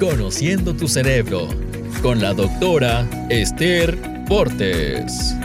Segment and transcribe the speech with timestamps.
[0.00, 1.46] Conociendo tu cerebro
[2.02, 3.96] con la doctora Esther
[4.28, 5.36] Portes.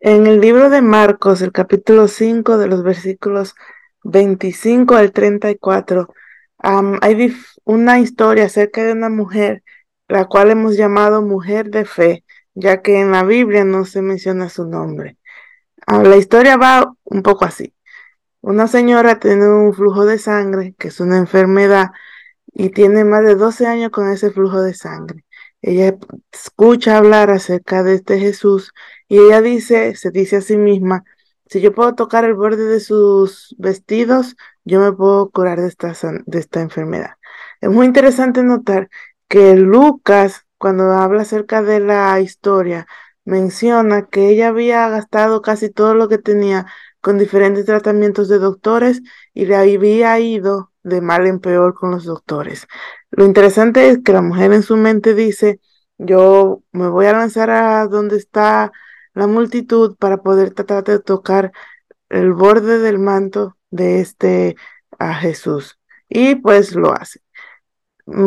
[0.00, 3.54] En el libro de Marcos, el capítulo 5 de los versículos
[4.02, 6.08] 25 al 34,
[6.58, 9.62] hay una historia acerca de una mujer,
[10.08, 12.24] la cual hemos llamado mujer de fe,
[12.54, 15.18] ya que en la Biblia no se menciona su nombre.
[15.86, 17.74] Ah, la historia va un poco así.
[18.42, 21.90] Una señora tiene un flujo de sangre, que es una enfermedad,
[22.52, 25.24] y tiene más de 12 años con ese flujo de sangre.
[25.62, 25.96] Ella
[26.32, 28.72] escucha hablar acerca de este Jesús
[29.08, 31.04] y ella dice, se dice a sí misma,
[31.46, 35.92] si yo puedo tocar el borde de sus vestidos, yo me puedo curar de esta,
[36.26, 37.16] de esta enfermedad.
[37.60, 38.88] Es muy interesante notar
[39.28, 42.86] que Lucas, cuando habla acerca de la historia,
[43.24, 46.66] menciona que ella había gastado casi todo lo que tenía
[47.00, 49.02] con diferentes tratamientos de doctores
[49.34, 52.66] y le había ido de mal en peor con los doctores.
[53.10, 55.60] Lo interesante es que la mujer en su mente dice,
[55.98, 58.72] yo me voy a lanzar a donde está
[59.14, 61.52] la multitud para poder tratar de tocar
[62.08, 64.56] el borde del manto de este
[64.98, 65.78] a Jesús.
[66.08, 67.20] Y pues lo hace.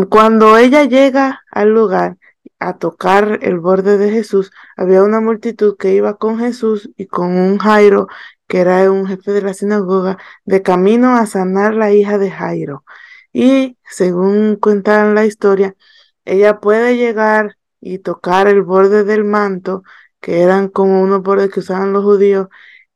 [0.09, 2.17] Cuando ella llega al lugar
[2.59, 7.35] a tocar el borde de Jesús, había una multitud que iba con Jesús y con
[7.37, 8.07] un Jairo
[8.53, 12.85] que era un jefe de la sinagoga, de camino a sanar la hija de Jairo.
[13.31, 15.75] Y según cuentan la historia,
[16.23, 19.81] ella puede llegar y tocar el borde del manto,
[20.19, 22.47] que eran como unos bordes que usaban los judíos,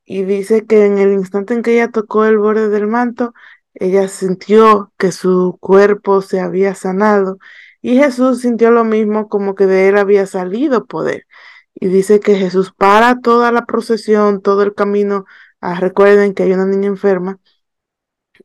[0.05, 3.33] y dice que en el instante en que ella tocó el borde del manto,
[3.73, 7.39] ella sintió que su cuerpo se había sanado
[7.81, 11.25] y Jesús sintió lo mismo como que de él había salido poder.
[11.73, 15.25] Y dice que Jesús para toda la procesión, todo el camino
[15.61, 17.39] Ah, recuerden que hay una niña enferma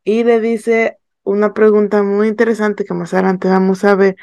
[0.05, 4.16] y le dice una pregunta muy interesante que más adelante vamos a ver,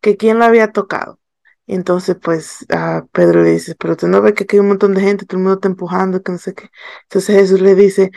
[0.00, 1.20] que quién la había tocado.
[1.66, 4.94] entonces, pues, a Pedro le dice, pero tú no ves que aquí hay un montón
[4.94, 6.70] de gente, todo el mundo está empujando, que no sé qué.
[7.04, 8.10] Entonces Jesús le dice,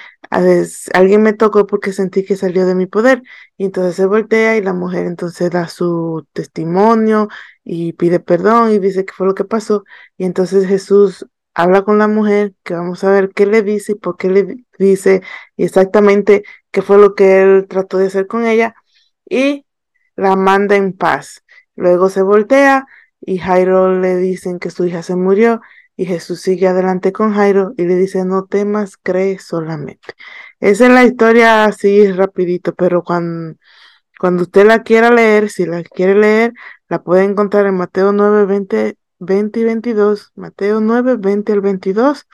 [0.94, 3.24] alguien me tocó porque sentí que salió de mi poder.
[3.58, 7.28] Y entonces se voltea y la mujer entonces da su testimonio
[7.64, 9.84] y pide perdón y dice qué fue lo que pasó.
[10.18, 13.96] Y entonces Jesús habla con la mujer, que vamos a ver qué le dice y
[13.96, 15.22] por qué le dice
[15.58, 18.76] y exactamente qué fue lo que él trató de hacer con ella
[19.30, 19.66] y
[20.16, 21.44] la manda en paz.
[21.76, 22.86] Luego se voltea
[23.22, 25.62] y Jairo le dicen que su hija se murió
[25.96, 30.14] y Jesús sigue adelante con Jairo y le dice no temas, cree solamente.
[30.60, 33.58] Esa es la historia así rapidito, pero cuando,
[34.20, 36.54] cuando usted la quiera leer, si la quiere leer,
[36.90, 42.28] la puede encontrar en Mateo 9, 20 20 y 22, Mateo 9, 20 al 22,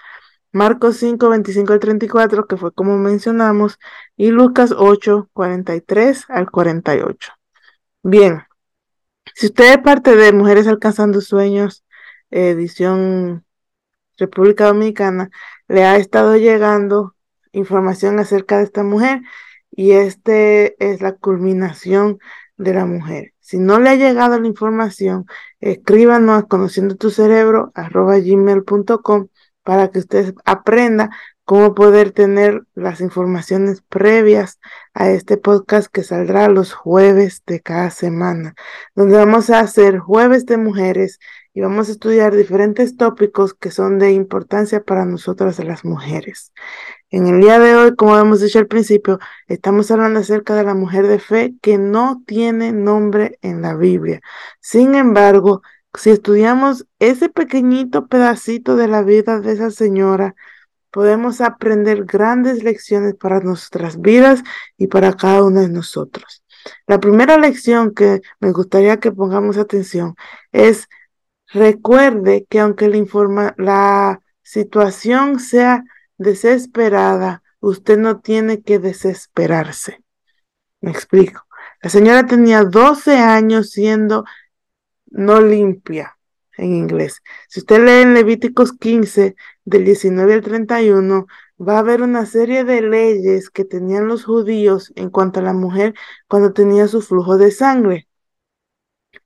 [0.54, 3.78] Marcos 5, 25 al 34, que fue como mencionamos,
[4.16, 7.34] y Lucas 8, 43 al 48.
[8.04, 8.44] Bien,
[9.36, 11.84] si usted es parte de Mujeres Alcanzando Sueños,
[12.32, 13.46] edición
[14.18, 15.30] República Dominicana,
[15.68, 17.16] le ha estado llegando
[17.52, 19.22] información acerca de esta mujer
[19.72, 22.20] y este es la culminación
[22.58, 23.34] de la mujer.
[23.40, 25.26] Si no le ha llegado la información,
[25.60, 29.28] escríbanos a conociendo tu cerebro gmail.com
[29.64, 31.10] para que usted aprenda
[31.48, 34.60] cómo poder tener las informaciones previas
[34.94, 38.54] a este podcast que saldrá los jueves de cada semana,
[38.96, 41.20] donde vamos a hacer jueves de mujeres
[41.58, 46.54] y vamos a estudiar diferentes tópicos que son de importancia para nosotras las mujeres.
[47.10, 50.76] En el día de hoy, como hemos dicho al principio, estamos hablando acerca de la
[50.76, 54.22] mujer de fe que no tiene nombre en la Biblia.
[54.60, 55.64] Sin embargo,
[55.96, 60.36] si estudiamos ese pequeñito pedacito de la vida de esa señora,
[60.92, 64.44] podemos aprender grandes lecciones para nuestras vidas
[64.78, 66.44] y para cada uno de nosotros.
[66.86, 70.16] La primera lección que me gustaría que pongamos atención
[70.52, 70.88] es
[71.54, 75.84] recuerde que aunque la, informa, la situación sea
[76.18, 80.04] desesperada, usted no tiene que desesperarse.
[80.82, 81.46] Me explico.
[81.82, 84.26] La señora tenía 12 años siendo
[85.08, 86.18] no limpia
[86.58, 87.22] en inglés.
[87.48, 89.36] Si usted lee en Levíticos 15,
[89.66, 91.28] del 19 al 31,
[91.60, 95.54] va a haber una serie de leyes que tenían los judíos en cuanto a la
[95.54, 95.94] mujer
[96.28, 98.08] cuando tenía su flujo de sangre.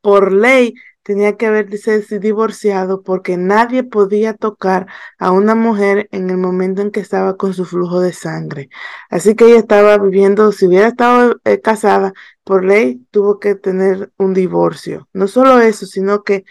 [0.02, 0.74] Por ley,
[1.04, 4.88] tenía que haberse divorciado porque nadie podía tocar
[5.18, 8.70] a una mujer en el momento en que estaba con su flujo de sangre.
[9.10, 12.14] Así que ella estaba viviendo, si hubiera estado eh, casada,
[12.44, 15.08] por ley tuvo que tener un divorcio.
[15.14, 16.46] No solo eso, sino que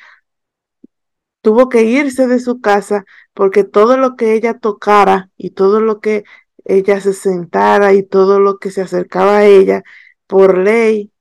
[1.43, 3.05] tuvo que irse de su casa
[3.35, 6.25] porque todo lo que ella tocara y todo lo que
[6.64, 9.82] ella se sentara y todo lo que se acercaba a ella
[10.26, 11.12] por ley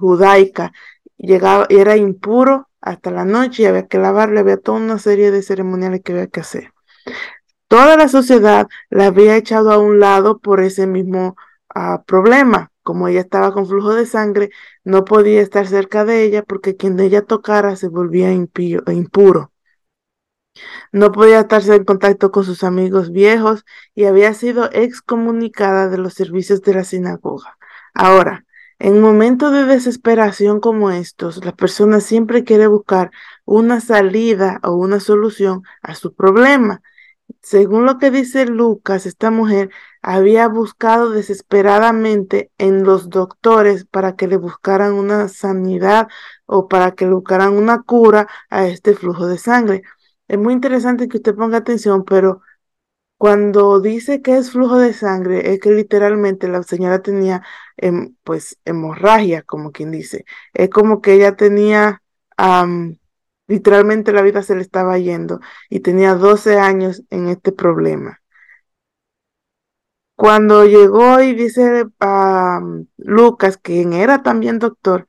[0.00, 0.72] judaica,
[1.18, 5.42] llegaba, era impuro hasta la noche y había que lavarle, había toda una serie de
[5.42, 6.72] ceremoniales que había que hacer.
[7.68, 11.36] Toda la sociedad la había echado a un lado por ese mismo
[11.74, 12.70] ah, problema.
[12.82, 14.50] Como ella estaba con flujo de sangre,
[14.84, 19.52] no podía estar cerca de ella porque quien ella tocara se volvía impuro.
[20.92, 23.64] No podía estarse en contacto con sus amigos viejos
[23.94, 27.58] y había sido excomunicada de los servicios de la sinagoga.
[27.94, 28.44] Ahora,
[28.78, 33.10] en momentos de desesperación como estos, la persona siempre quiere buscar
[33.44, 36.82] una salida o una solución a su problema.
[37.42, 39.70] Según lo que dice Lucas, esta mujer
[40.02, 46.08] había buscado desesperadamente en los doctores para que le buscaran una sanidad
[46.46, 49.82] o para que le buscaran una cura a este flujo de sangre.
[50.28, 52.42] Es muy interesante que usted ponga atención, pero
[53.18, 57.42] cuando dice que es flujo de sangre, es que literalmente la señora tenía
[57.76, 60.24] em, pues hemorragia, como quien dice.
[60.54, 62.02] Es como que ella tenía,
[63.48, 65.40] literalmente la vida se le estaba yendo
[65.70, 68.20] y tenía 12 años en este problema.
[70.14, 72.60] Cuando llegó y dice a
[72.96, 75.06] Lucas, quien era también doctor,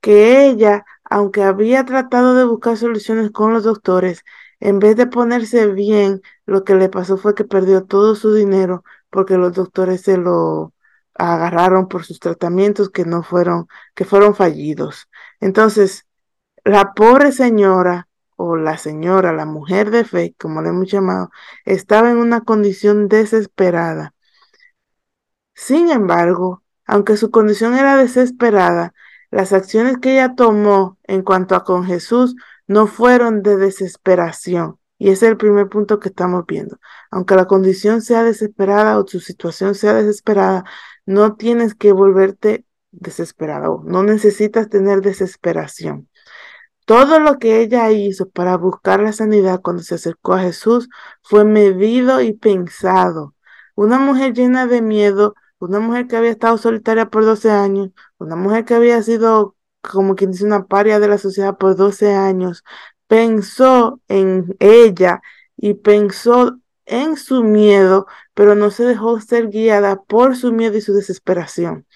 [0.00, 4.24] que ella, aunque había tratado de buscar soluciones con los doctores,
[4.60, 8.82] en vez de ponerse bien, lo que le pasó fue que perdió todo su dinero
[9.08, 10.74] porque los doctores se lo
[11.14, 15.08] agarraron por sus tratamientos que no fueron, que fueron fallidos.
[15.38, 16.06] Entonces,
[16.64, 21.30] la pobre señora o la señora, la mujer de fe, como le hemos llamado,
[21.64, 24.14] estaba en una condición desesperada.
[25.54, 28.92] Sin embargo, aunque su condición era desesperada,
[29.30, 32.34] las acciones que ella tomó en cuanto a con Jesús
[32.66, 34.79] no fueron de desesperación.
[35.00, 36.78] Y ese es el primer punto que estamos viendo.
[37.10, 40.64] Aunque la condición sea desesperada o tu situación sea desesperada,
[41.06, 43.82] no tienes que volverte desesperado.
[43.86, 46.10] No necesitas tener desesperación.
[46.84, 50.90] Todo lo que ella hizo para buscar la sanidad cuando se acercó a Jesús
[51.22, 53.34] fue medido y pensado.
[53.76, 58.36] Una mujer llena de miedo, una mujer que había estado solitaria por 12 años, una
[58.36, 62.64] mujer que había sido como quien dice, una paria de la sociedad por 12 años,
[63.10, 65.20] pensó en ella
[65.56, 70.80] y pensó en su miedo, pero no se dejó ser guiada por su miedo y
[70.80, 71.86] su desesperación.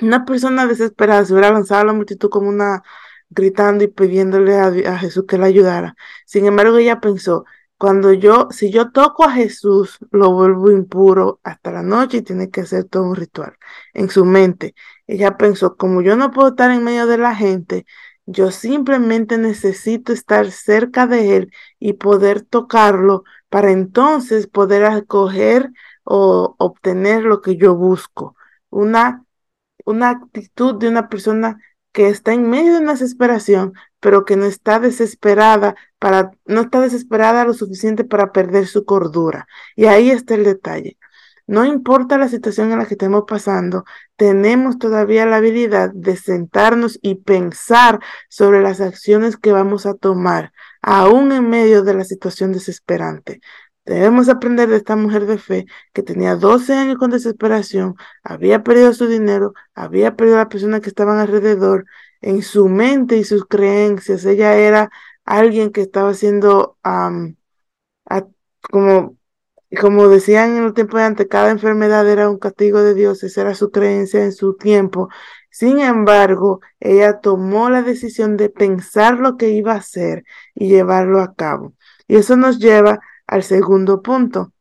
[0.00, 2.82] Una persona desesperada se hubiera lanzado a la multitud como una
[3.30, 5.96] gritando y pidiéndole a, a Jesús que la ayudara.
[6.26, 7.44] Sin embargo, ella pensó,
[7.76, 12.50] cuando yo, si yo toco a Jesús, lo vuelvo impuro hasta la noche y tiene
[12.50, 13.56] que hacer todo un ritual
[13.92, 14.74] en su mente.
[15.06, 17.84] Ella pensó, como yo no puedo estar en medio de la gente,
[18.26, 25.70] yo simplemente necesito estar cerca de él y poder tocarlo para entonces poder acoger
[26.04, 28.36] o obtener lo que yo busco.
[28.70, 29.24] Una,
[29.84, 31.58] una actitud de una persona
[31.92, 36.80] que está en medio de una desesperación, pero que no está desesperada para, no está
[36.80, 39.46] desesperada lo suficiente para perder su cordura.
[39.76, 40.96] Y ahí está el detalle.
[41.46, 43.84] No importa la situación en la que estemos pasando,
[44.16, 50.52] tenemos todavía la habilidad de sentarnos y pensar sobre las acciones que vamos a tomar,
[50.80, 53.40] aún en medio de la situación desesperante.
[53.84, 58.94] Debemos aprender de esta mujer de fe que tenía 12 años con desesperación, había perdido
[58.94, 61.86] su dinero, había perdido a las personas que estaban alrededor,
[62.20, 64.24] en su mente y sus creencias.
[64.24, 64.90] Ella era
[65.24, 66.78] alguien que estaba siendo
[68.70, 69.16] como
[69.72, 73.22] y como decían en el tiempo de antes, cada enfermedad era un castigo de Dios,
[73.22, 75.08] esa era su creencia en su tiempo.
[75.50, 80.24] Sin embargo, ella tomó la decisión de pensar lo que iba a hacer
[80.54, 81.72] y llevarlo a cabo.
[82.06, 84.52] Y eso nos lleva al segundo punto.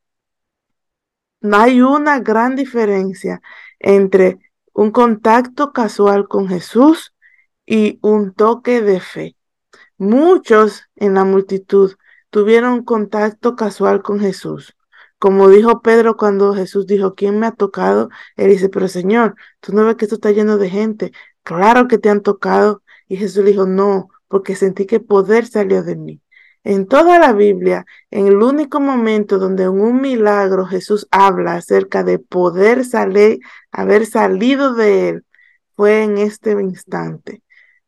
[1.41, 3.41] No hay una gran diferencia
[3.79, 4.39] entre
[4.71, 7.13] un contacto casual con Jesús
[7.65, 9.35] y un toque de fe.
[9.97, 11.95] Muchos en la multitud
[12.29, 14.73] tuvieron contacto casual con Jesús,
[15.21, 18.09] como dijo Pedro cuando Jesús dijo, ¿quién me ha tocado?
[18.37, 21.11] Él dice, pero Señor, tú no ves que esto está lleno de gente.
[21.43, 22.81] Claro que te han tocado.
[23.07, 26.21] Y Jesús le dijo, no, porque sentí que poder salió de mí.
[26.63, 32.03] En toda la Biblia, en el único momento donde en un milagro Jesús habla acerca
[32.03, 35.25] de poder salir, haber salido de él,
[35.75, 37.43] fue en este instante.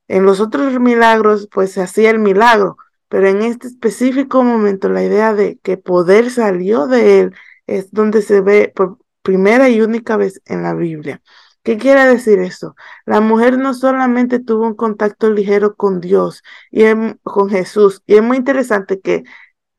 [0.07, 2.77] En los otros milagros, pues se hacía el milagro,
[3.13, 7.35] pero en este específico momento la idea de que poder salió de él
[7.67, 11.21] es donde se ve por primera y única vez en la Biblia.
[11.61, 12.75] ¿Qué quiere decir eso?
[13.05, 16.41] La mujer no solamente tuvo un contacto ligero con Dios
[16.71, 16.85] y
[17.21, 19.23] con Jesús, y es muy interesante que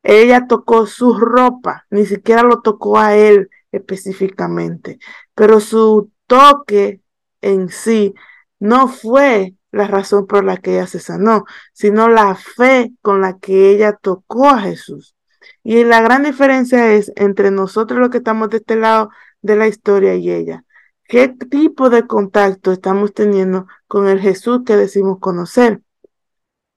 [0.05, 5.01] ella tocó su ropa, ni siquiera lo tocó a él específicamente,
[5.35, 7.01] pero su toque
[7.41, 8.15] en sí
[8.61, 13.39] no fue la razón por la que ella se sanó, sino la fe con la
[13.39, 15.17] que ella tocó a Jesús.
[15.63, 19.11] Y la gran diferencia es entre nosotros los que estamos de este lado
[19.43, 20.65] de la historia y ella.
[21.09, 25.81] ¿Qué tipo de contacto estamos teniendo con el Jesús que decimos conocer?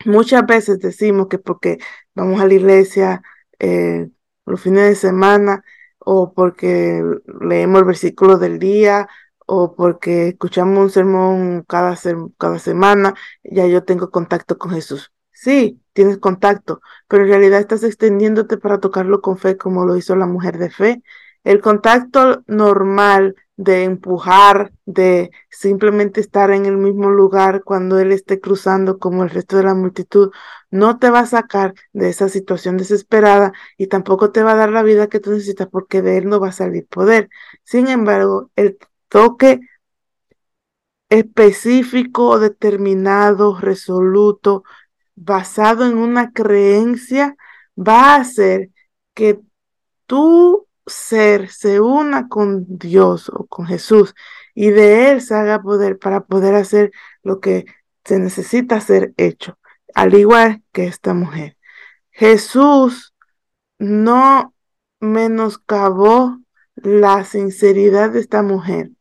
[0.06, 1.78] Muchas veces decimos que porque
[2.16, 3.22] vamos a la iglesia
[3.60, 4.10] eh,
[4.46, 5.64] los fines de semana
[6.00, 7.04] o porque
[7.42, 9.08] leemos el versículo del día
[9.48, 11.98] o porque escuchamos un sermón cada,
[12.38, 15.12] cada semana, ya yo tengo contacto con Jesús.
[15.32, 20.16] Sí, tienes contacto, pero en realidad estás extendiéndote para tocarlo con fe como lo hizo
[20.16, 21.04] la mujer de fe.
[21.44, 28.40] El contacto normal de empujar, de simplemente estar en el mismo lugar cuando él esté
[28.40, 30.32] cruzando como el resto de la multitud,
[30.72, 34.72] no te va a sacar de esa situación desesperada y tampoco te va a dar
[34.72, 37.30] la vida que tú necesitas porque de él no va a salir poder.
[37.64, 38.78] Sin embargo, el
[39.10, 39.60] toque
[41.10, 44.64] específico, determinado, resoluto,
[45.16, 47.36] basado en una creencia,
[47.78, 48.70] va a hacer
[49.14, 49.40] que
[50.06, 54.16] tú ser se una con Dios o con Jesús
[54.56, 56.92] y de Él se haga poder para poder hacer
[57.24, 57.66] lo que
[58.06, 59.58] se necesita ser hecho,
[59.94, 61.58] al igual que esta mujer.
[62.12, 63.14] Jesús
[63.78, 64.54] no
[65.00, 66.40] menoscabó
[66.76, 68.92] la sinceridad de esta mujer.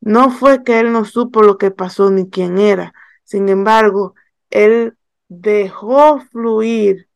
[0.00, 2.92] No fue que Él no supo lo que pasó ni quién era.
[3.24, 4.14] Sin embargo,
[4.50, 4.96] Él
[5.28, 7.08] dejó fluir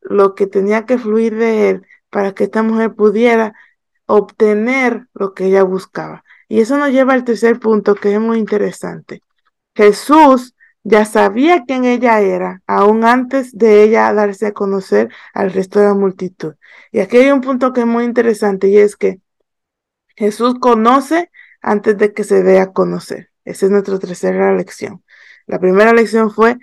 [0.00, 3.54] lo que tenía que fluir de Él para que esta mujer pudiera
[4.06, 6.24] obtener lo que ella buscaba.
[6.48, 9.22] Y eso nos lleva al tercer punto que es muy interesante.
[9.74, 15.80] Jesús ya sabía quién ella era, aún antes de ella darse a conocer al resto
[15.80, 16.54] de la multitud.
[16.90, 19.20] Y aquí hay un punto que es muy interesante y es que
[20.16, 21.30] Jesús conoce
[21.60, 23.30] antes de que se dé a conocer.
[23.44, 25.02] Esa es nuestra tercera lección.
[25.46, 26.58] La primera lección fue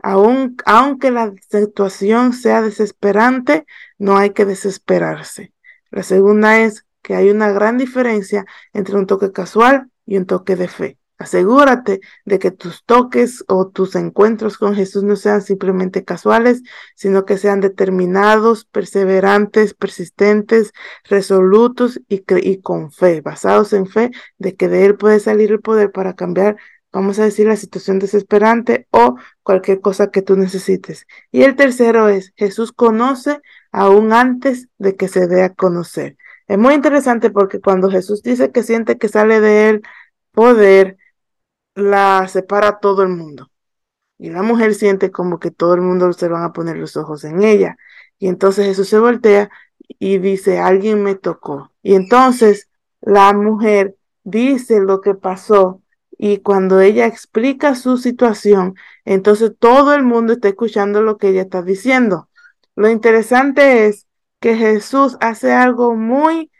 [0.00, 3.66] aunque la situación sea desesperante,
[3.98, 5.52] no hay que desesperarse.
[5.90, 10.56] La segunda es que hay una gran diferencia entre un toque casual y un toque
[10.56, 10.97] de fe.
[11.18, 16.62] Asegúrate de que tus toques o tus encuentros con Jesús no sean simplemente casuales,
[16.94, 20.72] sino que sean determinados, perseverantes, persistentes,
[21.04, 22.22] resolutos y,
[22.60, 26.56] con fe, basados en fe de que de Él puede salir el poder para cambiar
[26.92, 31.06] vamos a decir, la situación desesperante o cualquier cosa que tú necesites.
[31.30, 33.40] Y el tercero es, Jesús conoce
[33.72, 36.16] aún antes de que se dé a conocer.
[36.46, 39.82] Es muy interesante porque cuando Jesús dice que siente que sale de él
[40.32, 40.96] poder,
[41.80, 43.50] la separa todo el mundo.
[44.18, 47.24] Y la mujer siente como que todo el mundo se van a poner los ojos
[47.24, 47.76] en ella.
[48.18, 49.50] Y entonces Jesús se voltea
[49.98, 51.72] y dice, alguien me tocó.
[51.82, 52.68] Y entonces
[53.00, 55.82] la mujer dice lo que pasó
[56.18, 61.42] y cuando ella explica su situación, entonces todo el mundo está escuchando lo que ella
[61.42, 62.28] está diciendo.
[62.74, 64.06] Lo interesante es
[64.40, 66.50] que Jesús hace algo muy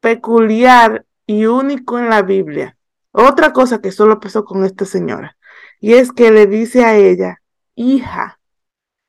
[0.00, 2.75] peculiar y único en la Biblia.
[3.18, 5.38] Otra cosa que solo pasó con esta señora.
[5.80, 7.40] Y es que le dice a ella,
[7.74, 8.38] hija.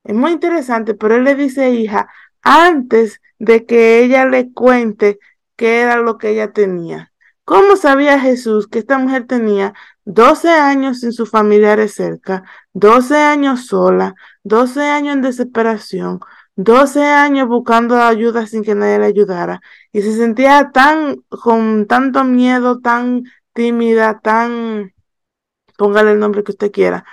[0.05, 2.07] Es muy interesante, pero él le dice hija
[2.41, 5.19] antes de que ella le cuente
[5.57, 7.11] qué era lo que ella tenía.
[7.43, 9.73] ¿Cómo sabía Jesús que esta mujer tenía
[10.05, 16.21] 12 años sin sus familiares cerca, 12 años sola, 12 años en desesperación,
[16.55, 19.61] 12 años buscando ayuda sin que nadie le ayudara
[19.91, 23.23] y se sentía tan con tanto miedo, tan
[23.57, 24.93] tímida, tan
[25.77, 27.05] póngale el nombre que usted quiera,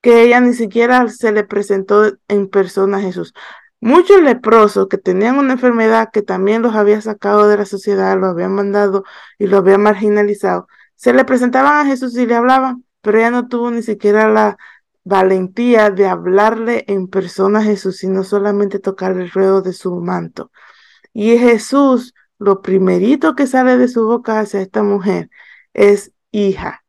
[0.00, 3.34] que ella ni siquiera se le presentó en persona a Jesús.
[3.80, 8.30] Muchos leprosos que tenían una enfermedad que también los había sacado de la sociedad, los
[8.30, 9.04] habían mandado
[9.38, 13.48] y los había marginalizado, se le presentaban a Jesús y le hablaban, pero ella no
[13.48, 14.58] tuvo ni siquiera la
[15.02, 20.52] valentía de hablarle en persona a Jesús, sino solamente tocar el ruedo de su manto.
[21.12, 25.30] Y Jesús, lo primerito que sale de su boca hacia esta mujer
[25.74, 26.84] es hija,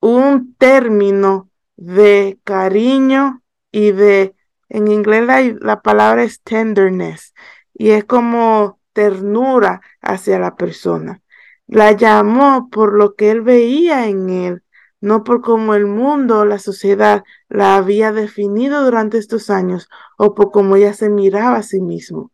[0.00, 4.34] un término de cariño y de
[4.68, 7.34] en inglés la, palabra es tenderness
[7.74, 11.22] y es como ternura hacia la persona.
[11.66, 14.62] La llamó por lo que él veía en él,
[15.00, 20.50] no por cómo el mundo la sociedad la había definido durante estos años o por
[20.50, 22.32] cómo ella se miraba a sí mismo.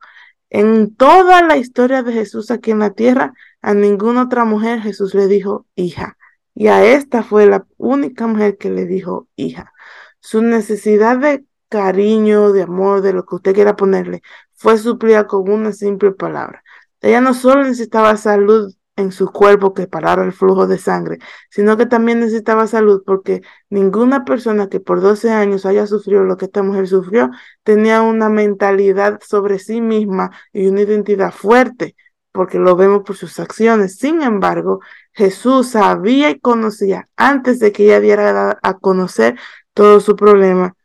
[0.49, 5.15] En toda la historia de Jesús aquí en la tierra, a ninguna otra mujer Jesús
[5.15, 6.19] le dijo hija.
[6.55, 9.73] Y a esta fue la única mujer que le dijo hija.
[10.21, 15.51] Su necesidad de cariño, de amor, de lo que usted quiera ponerle, fue suplida con
[15.51, 16.63] una simple palabra.
[17.01, 21.19] Ella no solo necesitaba salud en su cuerpo que parara el flujo de sangre,
[21.51, 26.37] sino que también necesitaba salud porque ninguna persona que por 12 años haya sufrido lo
[26.37, 27.31] que esta mujer sufrió
[27.63, 31.97] tenía una mentalidad sobre sí misma y una identidad fuerte,
[32.33, 33.99] porque lo vemos por sus acciones.
[33.99, 34.81] Sin embargo,
[35.13, 39.39] Jesús sabía y conocía antes de que ella diera a conocer
[39.75, 40.77] todo su problema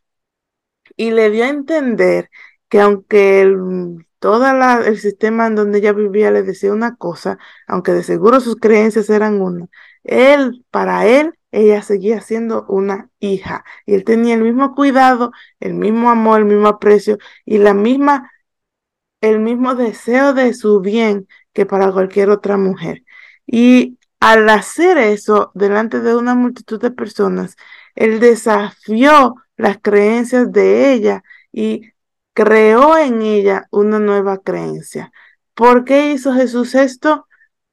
[0.95, 2.29] y le dio a entender
[2.69, 4.45] que aunque el todo
[4.83, 7.37] el sistema en donde ella vivía le decía una cosa,
[7.67, 9.67] aunque de seguro sus creencias eran una,
[10.03, 15.75] él, para él, ella seguía siendo una hija y él tenía el mismo cuidado, el
[15.75, 18.31] mismo amor, el mismo aprecio y la misma,
[19.21, 23.03] el mismo deseo de su bien que para cualquier otra mujer.
[23.45, 27.55] Y al hacer eso delante de una multitud de personas,
[27.95, 31.91] él desafió las creencias de ella y
[32.33, 35.11] creó en ella una nueva creencia.
[35.55, 37.27] ¿Por qué hizo Jesús esto?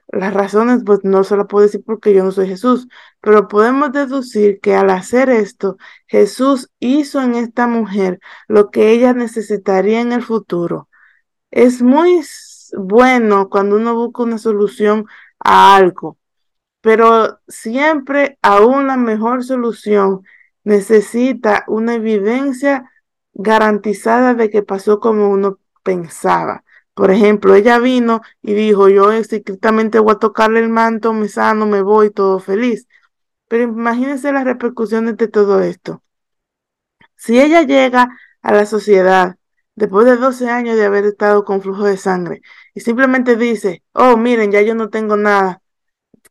[0.08, 2.88] Las razones, pues no se las puedo decir porque yo no soy Jesús,
[3.20, 9.12] pero podemos deducir que al hacer esto, Jesús hizo en esta mujer lo que ella
[9.12, 10.88] necesitaría en el futuro.
[11.54, 12.20] Es muy
[12.76, 15.06] bueno cuando uno busca una solución
[15.38, 16.18] a algo,
[16.80, 20.22] pero siempre a una mejor solución
[20.64, 22.90] necesita una evidencia
[23.34, 26.64] garantizada de que pasó como uno pensaba.
[26.92, 31.66] Por ejemplo, ella vino y dijo, yo secretamente voy a tocarle el manto, me sano,
[31.66, 32.88] me voy, todo feliz.
[33.46, 36.02] Pero imagínense las repercusiones de todo esto.
[37.14, 38.08] Si ella llega
[38.42, 39.36] a la sociedad
[39.74, 42.42] después de 12 años de haber estado con flujo de sangre
[42.74, 45.62] y simplemente dice, oh, miren, ya yo no tengo nada,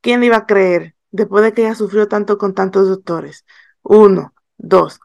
[0.01, 3.45] ¿quién le iba a creer después de que ella sufrió tanto con tantos doctores?
[3.83, 4.99] Uno, dos.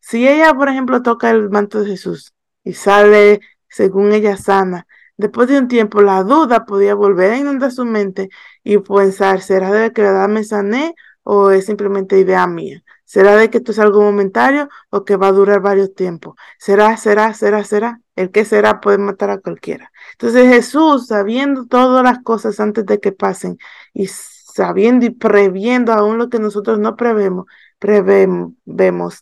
[0.00, 2.34] Si ella, por ejemplo, toca el manto de Jesús
[2.64, 4.86] y sale, según ella, sana,
[5.16, 8.28] después de un tiempo la duda podía volver a inundar su mente
[8.64, 12.82] y pensar, ¿será de que me sané o es simplemente idea mía?
[13.12, 16.34] ¿Será de que esto es algo momentario o que va a durar varios tiempos?
[16.58, 18.00] ¿Será, será, será, será?
[18.16, 19.92] El que será puede matar a cualquiera.
[20.12, 23.58] Entonces Jesús, sabiendo todas las cosas antes de que pasen
[23.92, 27.44] y sabiendo y previendo aún lo que nosotros no prevemos,
[27.78, 28.54] prevemos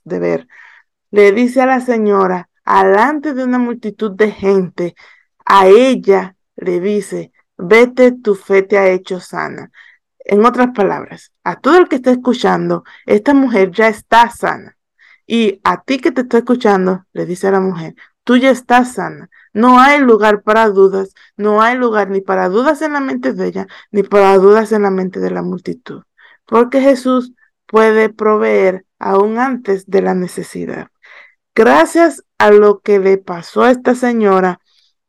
[0.04, 0.46] de ver,
[1.10, 4.94] le dice a la señora, alante de una multitud de gente,
[5.44, 9.72] a ella le dice, vete, tu fe te ha hecho sana.
[10.24, 14.76] En otras palabras, a todo el que está escuchando, esta mujer ya está sana.
[15.26, 18.94] Y a ti que te está escuchando, le dice a la mujer, tú ya estás
[18.94, 19.30] sana.
[19.52, 23.46] No hay lugar para dudas, no hay lugar ni para dudas en la mente de
[23.46, 26.02] ella, ni para dudas en la mente de la multitud.
[26.46, 27.32] Porque Jesús
[27.66, 30.88] puede proveer aún antes de la necesidad.
[31.54, 34.60] Gracias a lo que le pasó a esta señora,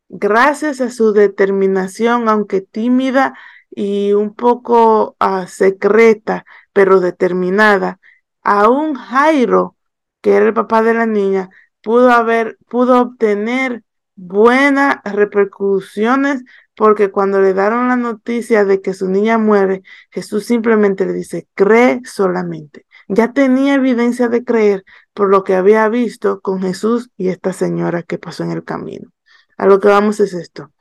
[0.10, 3.34] gracias a su determinación, aunque tímida
[3.72, 8.00] y un poco ah, secreta, pero determinada,
[8.44, 9.78] aún Jairo,
[10.22, 11.50] que era el papá de la niña,
[11.82, 13.84] pudo haber, pudo obtener
[14.16, 16.44] buenas repercusiones
[16.76, 21.48] porque cuando le dieron la noticia de que su niña muere, Jesús simplemente le dice,
[21.54, 22.86] cree solamente.
[23.08, 28.04] Ya tenía evidencia de creer por lo que había visto con Jesús y esta señora
[28.04, 29.12] que pasó en el camino.
[29.58, 30.72] A lo que vamos es esto.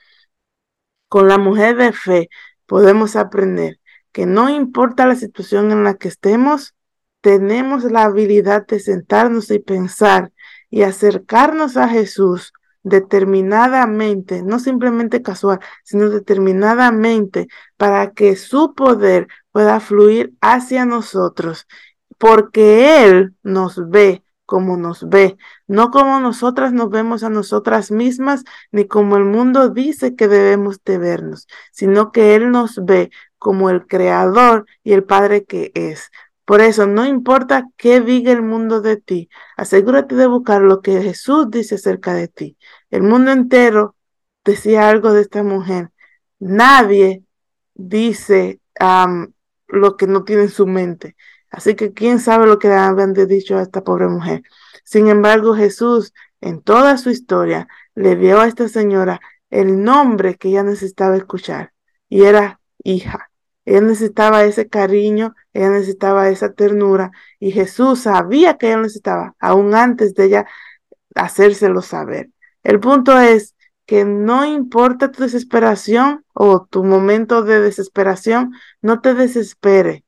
[1.09, 2.29] Con la mujer de fe
[2.71, 3.81] podemos aprender
[4.13, 6.77] que no importa la situación en la que estemos,
[7.21, 10.31] tenemos la habilidad de sentarnos y pensar
[10.71, 12.53] y acercarnos a Jesús
[12.85, 21.67] determinadamente, no simplemente casual, sino determinadamente para que su poder pueda fluir hacia nosotros
[22.19, 25.37] porque Él nos ve como nos ve,
[25.69, 30.83] no como nosotras nos vemos a nosotras mismas, ni como el mundo dice que debemos
[30.85, 36.11] de vernos, sino que Él nos ve como el creador y el Padre que es.
[36.45, 41.01] Por eso, no importa qué diga el mundo de ti, asegúrate de buscar lo que
[41.01, 42.57] Jesús dice acerca de ti.
[42.91, 43.95] El mundo entero
[44.45, 45.93] decía algo de esta mujer.
[46.41, 47.23] Nadie
[47.75, 48.61] dice
[49.69, 51.15] lo que no tiene en su mente.
[51.51, 54.43] Así que quién sabe lo que le habían dicho a esta pobre mujer.
[54.85, 60.49] Sin embargo, Jesús, en toda su historia, le dio a esta señora el nombre que
[60.49, 61.73] ella necesitaba escuchar,
[62.09, 63.31] y era hija.
[63.65, 69.75] Ella necesitaba ese cariño, ella necesitaba esa ternura, y Jesús sabía que ella necesitaba, aún
[69.75, 70.47] antes de ella
[71.15, 72.31] hacérselo saber.
[72.63, 73.55] El punto es
[73.87, 80.05] que no importa tu desesperación o tu momento de desesperación, no te desespere.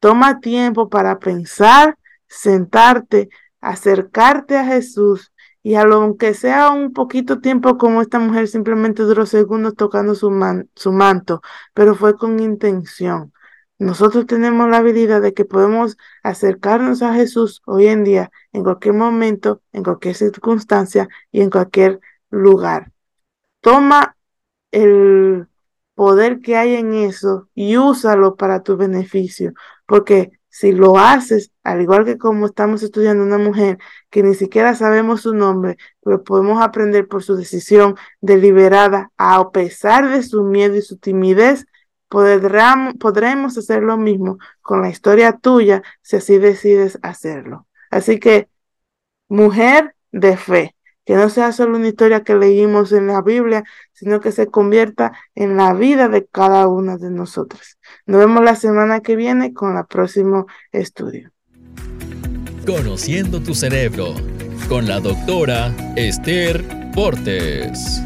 [0.00, 3.28] Toma tiempo para pensar, sentarte,
[3.60, 5.32] acercarte a Jesús
[5.62, 10.30] y aunque sea un poquito tiempo como esta mujer simplemente duró segundos tocando su,
[10.76, 11.42] su manto,
[11.74, 13.32] pero fue con intención.
[13.78, 18.94] Nosotros tenemos la habilidad de que podemos acercarnos a Jesús hoy en día, en cualquier
[18.94, 22.92] momento, en cualquier circunstancia y en cualquier lugar.
[23.60, 24.16] Toma
[24.70, 25.48] el
[25.94, 29.52] poder que hay en eso y úsalo para tu beneficio,
[29.86, 33.78] porque si lo haces, al igual que como estamos estudiando una mujer
[34.10, 40.08] que ni siquiera sabemos su nombre, pero podemos aprender por su decisión deliberada, a pesar
[40.08, 41.66] de su miedo y su timidez,
[42.08, 47.66] podremos hacer lo mismo con la historia tuya si así decides hacerlo.
[47.90, 48.48] Así que,
[49.28, 50.75] mujer de fe,
[51.06, 55.12] que no sea solo una historia que leímos en la Biblia, sino que se convierta
[55.34, 57.78] en la vida de cada una de nosotras.
[58.04, 61.30] Nos vemos la semana que viene con el próximo estudio.
[62.66, 64.14] Conociendo tu cerebro,
[64.68, 68.02] con la doctora Esther Portes.